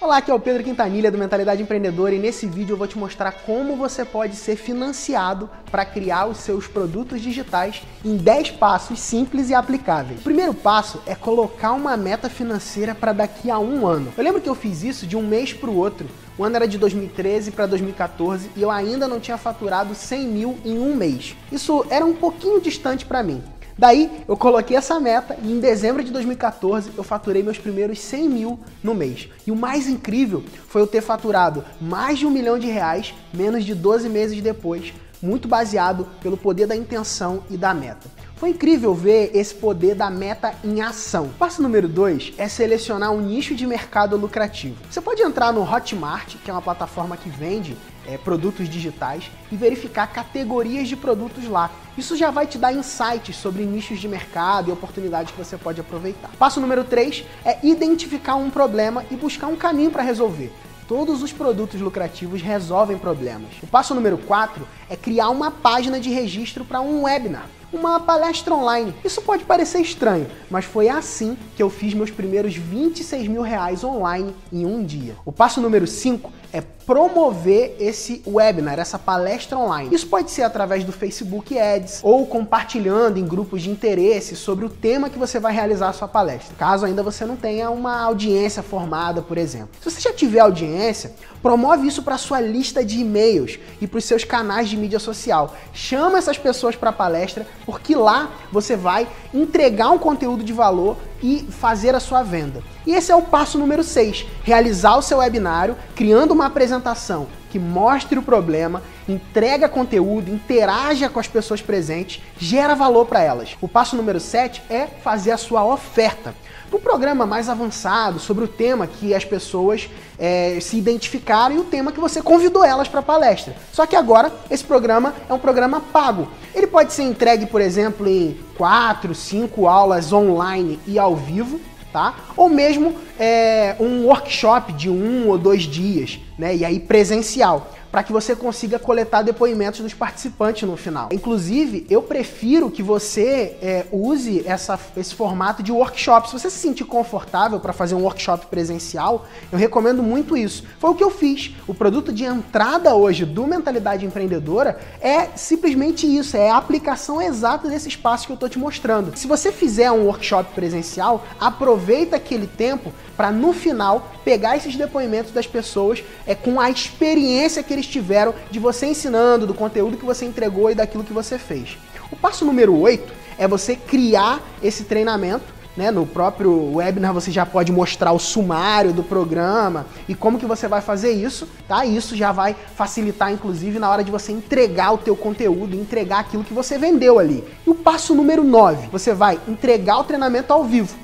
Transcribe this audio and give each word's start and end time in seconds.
Olá, 0.00 0.18
aqui 0.18 0.30
é 0.30 0.34
o 0.34 0.38
Pedro 0.38 0.62
Quintanilha 0.62 1.10
do 1.10 1.18
Mentalidade 1.18 1.60
Empreendedora 1.60 2.14
e 2.14 2.20
nesse 2.20 2.46
vídeo 2.46 2.74
eu 2.74 2.76
vou 2.76 2.86
te 2.86 2.96
mostrar 2.96 3.32
como 3.32 3.74
você 3.74 4.04
pode 4.04 4.36
ser 4.36 4.54
financiado 4.54 5.50
para 5.72 5.84
criar 5.84 6.26
os 6.26 6.36
seus 6.36 6.68
produtos 6.68 7.20
digitais 7.20 7.82
em 8.04 8.16
10 8.16 8.52
passos 8.52 9.00
simples 9.00 9.50
e 9.50 9.54
aplicáveis. 9.54 10.20
O 10.20 10.22
primeiro 10.22 10.54
passo 10.54 11.02
é 11.04 11.16
colocar 11.16 11.72
uma 11.72 11.96
meta 11.96 12.30
financeira 12.30 12.94
para 12.94 13.12
daqui 13.12 13.50
a 13.50 13.58
um 13.58 13.88
ano. 13.88 14.12
Eu 14.16 14.22
lembro 14.22 14.40
que 14.40 14.48
eu 14.48 14.54
fiz 14.54 14.84
isso 14.84 15.04
de 15.04 15.16
um 15.16 15.26
mês 15.26 15.52
para 15.52 15.68
o 15.68 15.76
outro. 15.76 16.06
O 16.38 16.44
ano 16.44 16.54
era 16.54 16.68
de 16.68 16.78
2013 16.78 17.50
para 17.50 17.66
2014 17.66 18.52
e 18.54 18.62
eu 18.62 18.70
ainda 18.70 19.08
não 19.08 19.18
tinha 19.18 19.36
faturado 19.36 19.96
100 19.96 20.28
mil 20.28 20.58
em 20.64 20.78
um 20.78 20.94
mês. 20.94 21.34
Isso 21.50 21.84
era 21.90 22.06
um 22.06 22.14
pouquinho 22.14 22.60
distante 22.60 23.04
para 23.04 23.24
mim. 23.24 23.42
Daí 23.78 24.24
eu 24.26 24.36
coloquei 24.36 24.76
essa 24.76 24.98
meta 24.98 25.38
e 25.40 25.52
em 25.52 25.60
dezembro 25.60 26.02
de 26.02 26.10
2014 26.10 26.90
eu 26.96 27.04
faturei 27.04 27.44
meus 27.44 27.58
primeiros 27.58 28.00
100 28.00 28.28
mil 28.28 28.60
no 28.82 28.92
mês. 28.92 29.28
E 29.46 29.52
o 29.52 29.56
mais 29.56 29.86
incrível 29.86 30.42
foi 30.66 30.82
eu 30.82 30.86
ter 30.86 31.00
faturado 31.00 31.64
mais 31.80 32.18
de 32.18 32.26
um 32.26 32.30
milhão 32.30 32.58
de 32.58 32.66
reais 32.66 33.14
menos 33.32 33.64
de 33.64 33.76
12 33.76 34.08
meses 34.08 34.42
depois, 34.42 34.92
muito 35.22 35.46
baseado 35.46 36.08
pelo 36.20 36.36
poder 36.36 36.66
da 36.66 36.74
intenção 36.74 37.44
e 37.48 37.56
da 37.56 37.72
meta. 37.72 38.08
Foi 38.34 38.50
incrível 38.50 38.94
ver 38.94 39.30
esse 39.32 39.54
poder 39.54 39.94
da 39.94 40.10
meta 40.10 40.54
em 40.64 40.80
ação. 40.80 41.30
Passo 41.38 41.62
número 41.62 41.88
2 41.88 42.34
é 42.36 42.48
selecionar 42.48 43.12
um 43.12 43.20
nicho 43.20 43.54
de 43.54 43.66
mercado 43.66 44.16
lucrativo. 44.16 44.76
Você 44.90 45.00
pode 45.00 45.22
entrar 45.22 45.52
no 45.52 45.62
Hotmart, 45.62 46.36
que 46.44 46.50
é 46.50 46.52
uma 46.52 46.62
plataforma 46.62 47.16
que 47.16 47.28
vende 47.28 47.76
é, 48.08 48.16
produtos 48.16 48.68
digitais, 48.68 49.30
e 49.52 49.56
verificar 49.56 50.06
categorias 50.06 50.88
de 50.88 50.96
produtos 50.96 51.46
lá. 51.46 51.70
Isso 51.96 52.16
já 52.16 52.30
vai 52.30 52.46
te 52.46 52.56
dar 52.56 52.72
insights 52.72 53.36
sobre 53.36 53.64
nichos 53.64 54.00
de 54.00 54.08
mercado 54.08 54.70
e 54.70 54.72
oportunidades 54.72 55.32
que 55.32 55.38
você 55.38 55.56
pode 55.56 55.80
aproveitar. 55.80 56.30
Passo 56.38 56.60
número 56.60 56.84
3 56.84 57.24
é 57.44 57.58
identificar 57.62 58.36
um 58.36 58.48
problema 58.50 59.04
e 59.10 59.16
buscar 59.16 59.48
um 59.48 59.56
caminho 59.56 59.90
para 59.90 60.02
resolver. 60.02 60.50
Todos 60.88 61.22
os 61.22 61.32
produtos 61.32 61.78
lucrativos 61.82 62.40
resolvem 62.40 62.96
problemas. 62.96 63.50
O 63.62 63.66
passo 63.66 63.94
número 63.94 64.16
4 64.16 64.66
é 64.88 64.96
criar 64.96 65.28
uma 65.28 65.50
página 65.50 66.00
de 66.00 66.08
registro 66.08 66.64
para 66.64 66.80
um 66.80 67.02
webinar 67.02 67.46
uma 67.72 68.00
palestra 68.00 68.54
online. 68.54 68.94
Isso 69.04 69.20
pode 69.20 69.44
parecer 69.44 69.80
estranho, 69.80 70.26
mas 70.50 70.64
foi 70.64 70.88
assim 70.88 71.36
que 71.56 71.62
eu 71.62 71.68
fiz 71.68 71.92
meus 71.94 72.10
primeiros 72.10 72.56
26 72.56 73.28
mil 73.28 73.42
reais 73.42 73.84
online 73.84 74.34
em 74.52 74.64
um 74.64 74.82
dia. 74.82 75.16
O 75.24 75.32
passo 75.32 75.60
número 75.60 75.86
5 75.86 76.32
é 76.52 76.60
promover 76.60 77.76
esse 77.78 78.22
webinar, 78.26 78.78
essa 78.78 78.98
palestra 78.98 79.58
online. 79.58 79.94
Isso 79.94 80.06
pode 80.06 80.30
ser 80.30 80.42
através 80.42 80.84
do 80.84 80.92
Facebook 80.92 81.58
Ads 81.58 82.00
ou 82.02 82.26
compartilhando 82.26 83.18
em 83.18 83.26
grupos 83.26 83.62
de 83.62 83.70
interesse 83.70 84.34
sobre 84.34 84.64
o 84.64 84.70
tema 84.70 85.10
que 85.10 85.18
você 85.18 85.38
vai 85.38 85.52
realizar 85.52 85.90
a 85.90 85.92
sua 85.92 86.08
palestra, 86.08 86.54
caso 86.56 86.86
ainda 86.86 87.02
você 87.02 87.26
não 87.26 87.36
tenha 87.36 87.68
uma 87.70 88.00
audiência 88.02 88.62
formada, 88.62 89.20
por 89.20 89.36
exemplo. 89.36 89.68
Se 89.80 89.90
você 89.90 90.00
já 90.00 90.12
tiver 90.12 90.40
audiência, 90.40 91.12
promove 91.42 91.86
isso 91.86 92.02
para 92.02 92.16
sua 92.16 92.40
lista 92.40 92.82
de 92.82 93.00
e-mails 93.00 93.58
e 93.80 93.86
para 93.86 93.98
os 93.98 94.04
seus 94.04 94.24
canais 94.24 94.68
de 94.68 94.76
mídia 94.76 94.98
social. 94.98 95.54
Chama 95.74 96.18
essas 96.18 96.38
pessoas 96.38 96.74
para 96.74 96.90
a 96.90 96.92
palestra, 96.92 97.46
porque 97.66 97.94
lá 97.94 98.30
você 98.50 98.76
vai 98.76 99.06
entregar 99.34 99.90
um 99.90 99.98
conteúdo 99.98 100.42
de 100.42 100.52
valor 100.52 100.96
e 101.22 101.46
fazer 101.50 101.94
a 101.94 102.00
sua 102.00 102.22
venda. 102.22 102.62
E 102.86 102.94
esse 102.94 103.10
é 103.12 103.16
o 103.16 103.22
passo 103.22 103.58
número 103.58 103.82
6, 103.82 104.26
realizar 104.42 104.96
o 104.96 105.02
seu 105.02 105.18
webinário 105.18 105.76
criando 105.94 106.32
uma 106.32 106.46
apresentação 106.46 107.26
que 107.50 107.58
mostre 107.58 108.18
o 108.18 108.22
problema, 108.22 108.82
entrega 109.08 109.68
conteúdo, 109.68 110.30
interaja 110.30 111.08
com 111.08 111.18
as 111.18 111.26
pessoas 111.26 111.62
presentes, 111.62 112.22
gera 112.38 112.74
valor 112.74 113.06
para 113.06 113.22
elas. 113.22 113.56
O 113.60 113.68
passo 113.68 113.96
número 113.96 114.20
7 114.20 114.62
é 114.68 114.86
fazer 114.86 115.32
a 115.32 115.38
sua 115.38 115.64
oferta. 115.64 116.34
Um 116.70 116.78
programa 116.78 117.24
mais 117.24 117.48
avançado 117.48 118.18
sobre 118.18 118.44
o 118.44 118.48
tema 118.48 118.86
que 118.86 119.14
as 119.14 119.24
pessoas 119.24 119.88
é, 120.18 120.58
se 120.60 120.76
identificaram 120.76 121.56
e 121.56 121.58
o 121.58 121.64
tema 121.64 121.90
que 121.90 122.00
você 122.00 122.20
convidou 122.20 122.62
elas 122.62 122.88
para 122.88 123.00
a 123.00 123.02
palestra. 123.02 123.56
Só 123.72 123.86
que 123.86 123.96
agora 123.96 124.30
esse 124.50 124.64
programa 124.64 125.14
é 125.30 125.32
um 125.32 125.38
programa 125.38 125.80
pago. 125.80 126.28
Ele 126.58 126.66
pode 126.66 126.92
ser 126.92 127.04
entregue, 127.04 127.46
por 127.46 127.60
exemplo, 127.60 128.08
em 128.08 128.36
4, 128.56 129.14
5 129.14 129.66
aulas 129.66 130.12
online 130.12 130.80
e 130.86 130.98
ao 130.98 131.14
vivo 131.14 131.60
tá? 131.92 132.14
Ou 132.36 132.48
mesmo 132.50 132.94
é, 133.18 133.74
um 133.80 134.04
workshop 134.06 134.72
de 134.74 134.90
um 134.90 135.28
ou 135.28 135.38
dois 135.38 135.62
dias, 135.62 136.18
né? 136.38 136.54
E 136.54 136.64
aí 136.64 136.78
presencial 136.78 137.70
para 137.90 138.02
que 138.02 138.12
você 138.12 138.36
consiga 138.36 138.78
coletar 138.78 139.22
depoimentos 139.22 139.80
dos 139.80 139.94
participantes 139.94 140.68
no 140.68 140.76
final. 140.76 141.08
Inclusive, 141.12 141.86
eu 141.88 142.02
prefiro 142.02 142.70
que 142.70 142.82
você 142.82 143.56
é, 143.62 143.86
use 143.90 144.42
essa, 144.46 144.78
esse 144.96 145.14
formato 145.14 145.62
de 145.62 145.72
workshop. 145.72 146.28
Se 146.28 146.38
você 146.38 146.50
se 146.50 146.58
sentir 146.58 146.84
confortável 146.84 147.58
para 147.60 147.72
fazer 147.72 147.94
um 147.94 148.02
workshop 148.02 148.46
presencial, 148.46 149.26
eu 149.50 149.58
recomendo 149.58 150.02
muito 150.02 150.36
isso. 150.36 150.64
Foi 150.78 150.90
o 150.90 150.94
que 150.94 151.04
eu 151.04 151.10
fiz. 151.10 151.54
O 151.66 151.74
produto 151.74 152.12
de 152.12 152.24
entrada 152.24 152.94
hoje 152.94 153.24
do 153.24 153.46
Mentalidade 153.46 154.04
Empreendedora 154.04 154.78
é 155.00 155.28
simplesmente 155.36 156.06
isso, 156.06 156.36
é 156.36 156.50
a 156.50 156.56
aplicação 156.56 157.20
exata 157.20 157.68
desses 157.68 157.96
passos 157.96 158.26
que 158.26 158.32
eu 158.32 158.34
estou 158.34 158.48
te 158.48 158.58
mostrando. 158.58 159.16
Se 159.16 159.26
você 159.26 159.50
fizer 159.50 159.90
um 159.90 160.06
workshop 160.06 160.52
presencial, 160.54 161.24
aproveita 161.40 162.16
aquele 162.16 162.46
tempo 162.46 162.92
para 163.16 163.30
no 163.30 163.52
final 163.52 164.12
pegar 164.24 164.56
esses 164.56 164.76
depoimentos 164.76 165.32
das 165.32 165.46
pessoas 165.46 166.02
é, 166.26 166.34
com 166.34 166.60
a 166.60 166.70
experiência 166.70 167.62
que 167.62 167.77
eles 167.78 167.86
tiveram 167.86 168.34
de 168.50 168.58
você 168.58 168.86
ensinando, 168.86 169.46
do 169.46 169.54
conteúdo 169.54 169.96
que 169.96 170.04
você 170.04 170.24
entregou 170.24 170.70
e 170.70 170.74
daquilo 170.74 171.04
que 171.04 171.12
você 171.12 171.38
fez. 171.38 171.78
O 172.10 172.16
passo 172.16 172.44
número 172.44 172.78
8 172.78 173.12
é 173.38 173.46
você 173.46 173.76
criar 173.76 174.40
esse 174.62 174.84
treinamento 174.84 175.58
né, 175.76 175.92
no 175.92 176.04
próprio 176.04 176.74
webinar 176.74 177.14
você 177.14 177.30
já 177.30 177.46
pode 177.46 177.70
mostrar 177.70 178.10
o 178.10 178.18
sumário 178.18 178.92
do 178.92 179.04
programa 179.04 179.86
e 180.08 180.14
como 180.14 180.36
que 180.36 180.44
você 180.44 180.66
vai 180.66 180.80
fazer 180.80 181.12
isso, 181.12 181.48
tá? 181.68 181.86
Isso 181.86 182.16
já 182.16 182.32
vai 182.32 182.56
facilitar, 182.74 183.32
inclusive, 183.32 183.78
na 183.78 183.88
hora 183.88 184.02
de 184.02 184.10
você 184.10 184.32
entregar 184.32 184.92
o 184.92 184.98
teu 184.98 185.14
conteúdo, 185.14 185.76
entregar 185.76 186.18
aquilo 186.18 186.42
que 186.42 186.52
você 186.52 186.76
vendeu 186.78 187.20
ali. 187.20 187.44
E 187.64 187.70
o 187.70 187.76
passo 187.76 188.12
número 188.12 188.42
9, 188.42 188.88
você 188.88 189.14
vai 189.14 189.38
entregar 189.46 189.98
o 189.98 190.04
treinamento 190.04 190.52
ao 190.52 190.64
vivo 190.64 190.96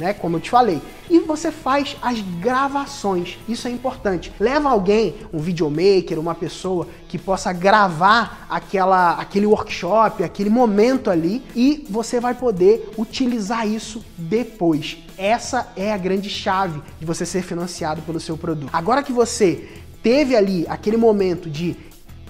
né? 0.00 0.14
Como 0.14 0.36
eu 0.36 0.40
te 0.40 0.50
falei. 0.50 0.80
E 1.10 1.18
você 1.18 1.50
faz 1.50 1.96
as 2.00 2.20
gravações. 2.20 3.36
Isso 3.48 3.66
é 3.66 3.70
importante. 3.70 4.32
Leva 4.38 4.70
alguém, 4.70 5.16
um 5.32 5.40
videomaker, 5.40 6.20
uma 6.20 6.36
pessoa 6.36 6.86
que 7.08 7.18
possa 7.18 7.52
gravar 7.52 8.46
aquela, 8.48 9.14
aquele 9.14 9.44
workshop, 9.44 10.22
aquele 10.22 10.48
momento 10.48 11.10
ali 11.10 11.42
e 11.54 11.84
você 11.90 12.20
vai 12.20 12.34
poder 12.34 12.90
utilizar 12.96 13.66
isso 13.66 14.04
depois. 14.16 14.98
Essa 15.18 15.72
é 15.76 15.92
a 15.92 15.98
grande 15.98 16.30
chave 16.30 16.80
de 17.00 17.04
você 17.04 17.26
ser 17.26 17.42
financiado 17.42 18.00
pelo 18.02 18.20
seu 18.20 18.38
produto. 18.38 18.70
Agora 18.72 19.02
que 19.02 19.12
você 19.12 19.68
teve 20.02 20.36
ali 20.36 20.64
aquele 20.68 20.96
momento 20.96 21.50
de 21.50 21.76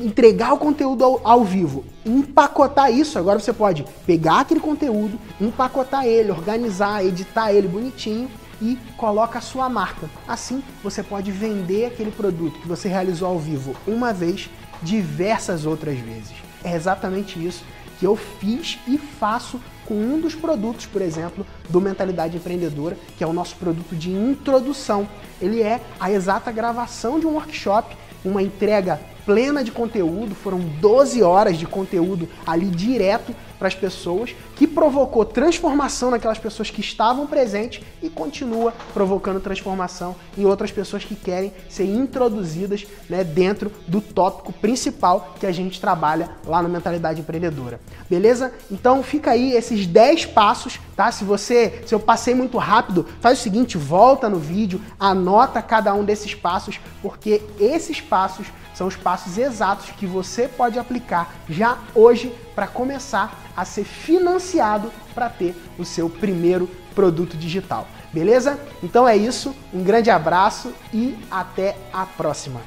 entregar 0.00 0.52
o 0.52 0.58
conteúdo 0.58 1.04
ao, 1.04 1.20
ao, 1.22 1.44
vivo, 1.44 1.84
empacotar 2.04 2.92
isso. 2.92 3.18
Agora 3.18 3.38
você 3.38 3.52
pode 3.52 3.84
pegar 4.04 4.40
aquele 4.40 4.58
conteúdo, 4.58 5.18
empacotar 5.40 6.04
ele, 6.04 6.32
organizar, 6.32 7.04
editar 7.04 7.52
ele 7.52 7.68
bonitinho 7.68 8.28
e 8.64 8.78
coloca 8.96 9.38
a 9.38 9.42
sua 9.42 9.68
marca. 9.68 10.08
Assim 10.26 10.62
você 10.82 11.02
pode 11.02 11.30
vender 11.30 11.84
aquele 11.84 12.10
produto 12.10 12.58
que 12.58 12.66
você 12.66 12.88
realizou 12.88 13.28
ao 13.28 13.38
vivo 13.38 13.76
uma 13.86 14.10
vez, 14.12 14.48
diversas 14.82 15.66
outras 15.66 15.98
vezes. 15.98 16.32
É 16.64 16.74
exatamente 16.74 17.44
isso 17.44 17.62
que 17.98 18.06
eu 18.06 18.16
fiz 18.16 18.78
e 18.88 18.96
faço 18.96 19.60
com 19.84 19.94
um 19.94 20.18
dos 20.18 20.34
produtos, 20.34 20.86
por 20.86 21.02
exemplo, 21.02 21.46
do 21.68 21.78
Mentalidade 21.78 22.38
Empreendedora, 22.38 22.96
que 23.18 23.22
é 23.22 23.26
o 23.26 23.34
nosso 23.34 23.54
produto 23.56 23.94
de 23.94 24.10
introdução. 24.10 25.06
Ele 25.42 25.62
é 25.62 25.82
a 26.00 26.10
exata 26.10 26.50
gravação 26.50 27.20
de 27.20 27.26
um 27.26 27.34
workshop, 27.34 27.94
uma 28.24 28.42
entrega 28.42 28.98
plena 29.24 29.64
de 29.64 29.70
conteúdo, 29.70 30.34
foram 30.34 30.58
12 30.58 31.22
horas 31.22 31.58
de 31.58 31.66
conteúdo 31.66 32.28
ali 32.46 32.66
direto 32.66 33.34
para 33.58 33.68
as 33.68 33.74
pessoas, 33.74 34.34
que 34.56 34.66
provocou 34.66 35.24
transformação 35.24 36.10
naquelas 36.10 36.38
pessoas 36.38 36.70
que 36.70 36.80
estavam 36.80 37.26
presentes 37.26 37.82
e 38.02 38.10
continua 38.10 38.74
provocando 38.92 39.40
transformação 39.40 40.14
em 40.36 40.44
outras 40.44 40.70
pessoas 40.70 41.04
que 41.04 41.14
querem 41.14 41.52
ser 41.68 41.84
introduzidas 41.84 42.86
né, 43.08 43.24
dentro 43.24 43.72
do 43.86 44.00
tópico 44.00 44.52
principal 44.52 45.34
que 45.40 45.46
a 45.46 45.52
gente 45.52 45.80
trabalha 45.80 46.30
lá 46.44 46.62
no 46.62 46.68
Mentalidade 46.68 47.20
Empreendedora. 47.20 47.80
Beleza? 48.08 48.52
Então 48.70 49.02
fica 49.02 49.30
aí 49.30 49.52
esses 49.52 49.86
10 49.86 50.26
passos, 50.26 50.78
tá? 50.94 51.10
Se 51.10 51.24
você, 51.24 51.82
se 51.86 51.94
eu 51.94 52.00
passei 52.00 52.34
muito 52.34 52.58
rápido, 52.58 53.06
faz 53.20 53.38
o 53.38 53.42
seguinte, 53.42 53.78
volta 53.78 54.28
no 54.28 54.38
vídeo, 54.38 54.80
anota 54.98 55.62
cada 55.62 55.94
um 55.94 56.04
desses 56.04 56.34
passos, 56.34 56.78
porque 57.00 57.42
esses 57.58 58.00
passos 58.00 58.46
são 58.74 58.88
os 58.88 58.96
passos 59.14 59.38
exatos 59.38 59.90
que 59.96 60.06
você 60.06 60.48
pode 60.48 60.76
aplicar 60.76 61.32
já 61.48 61.78
hoje 61.94 62.34
para 62.52 62.66
começar 62.66 63.32
a 63.56 63.64
ser 63.64 63.84
financiado 63.84 64.90
para 65.14 65.28
ter 65.28 65.54
o 65.78 65.84
seu 65.84 66.10
primeiro 66.10 66.68
produto 66.96 67.36
digital. 67.36 67.86
Beleza? 68.12 68.58
Então 68.82 69.06
é 69.06 69.16
isso, 69.16 69.54
um 69.72 69.84
grande 69.84 70.10
abraço 70.10 70.74
e 70.92 71.16
até 71.30 71.76
a 71.92 72.04
próxima. 72.04 72.60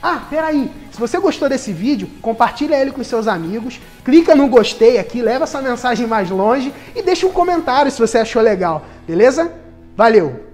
Ah, 0.00 0.22
peraí, 0.30 0.70
se 0.92 1.00
você 1.00 1.18
gostou 1.18 1.48
desse 1.48 1.72
vídeo, 1.72 2.08
compartilha 2.22 2.76
ele 2.76 2.92
com 2.92 3.02
seus 3.02 3.26
amigos, 3.26 3.80
clica 4.04 4.36
no 4.36 4.46
gostei 4.46 4.98
aqui, 4.98 5.20
leva 5.20 5.42
essa 5.42 5.60
mensagem 5.60 6.06
mais 6.06 6.30
longe 6.30 6.72
e 6.94 7.02
deixa 7.02 7.26
um 7.26 7.32
comentário 7.32 7.90
se 7.90 7.98
você 7.98 8.18
achou 8.18 8.40
legal, 8.40 8.86
beleza? 9.04 9.52
Valeu! 9.96 10.47